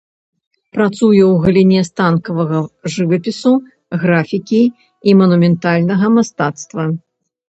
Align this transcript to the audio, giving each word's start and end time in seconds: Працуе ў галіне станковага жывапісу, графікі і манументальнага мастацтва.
Працуе 0.75 1.19
ў 1.31 1.41
галіне 1.43 1.81
станковага 1.89 2.61
жывапісу, 2.93 3.51
графікі 4.05 4.63
і 5.11 5.15
манументальнага 5.21 6.05
мастацтва. 6.17 6.83